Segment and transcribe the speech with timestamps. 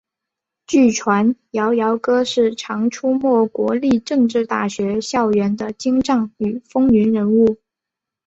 [0.65, 7.57] 据传摇摇哥是常出没国立政治大学校园的精障与风云人物。